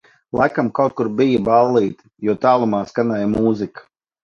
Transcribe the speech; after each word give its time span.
Laikam 0.37 0.69
kaut 0.79 0.95
kur 1.01 1.09
bija 1.19 1.43
ballīte, 1.51 2.07
jo 2.31 2.37
tālumā 2.47 2.83
skanēja 2.95 3.31
mūzika 3.37 3.89